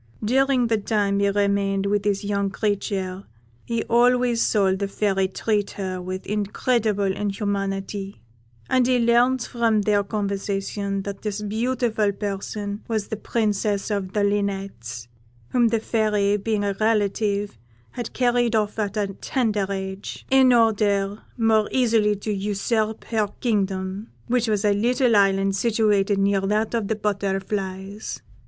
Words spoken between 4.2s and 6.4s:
saw the Fairy treat her with